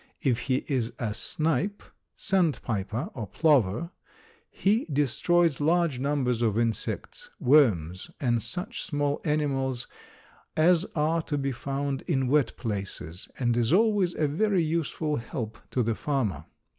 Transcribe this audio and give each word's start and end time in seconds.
If 0.23 0.39
he 0.39 0.65
is 0.67 0.91
a 0.97 1.13
snipe, 1.13 1.83
sandpiper 2.17 3.11
or 3.13 3.27
plover, 3.27 3.91
he 4.49 4.87
destroys 4.91 5.61
large 5.61 5.99
numbers 5.99 6.41
of 6.41 6.57
insects, 6.57 7.29
worms 7.39 8.09
and 8.19 8.41
such 8.41 8.81
small 8.81 9.21
animals 9.23 9.85
as 10.57 10.87
are 10.95 11.21
to 11.21 11.37
be 11.37 11.51
found 11.51 12.01
in 12.07 12.25
wet 12.27 12.57
places, 12.57 13.27
and 13.37 13.55
is 13.55 13.71
always 13.71 14.15
a 14.15 14.27
very 14.27 14.63
useful 14.63 15.17
help 15.17 15.59
to 15.69 15.83
the 15.83 15.93
farmer. 15.93 16.45